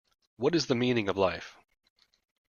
What 0.37 0.55
is 0.55 0.65
the 0.65 0.73
meaning 0.73 1.07
of 1.09 1.15
life? 1.15 1.57